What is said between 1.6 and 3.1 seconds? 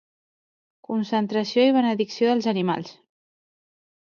i benedicció dels animals.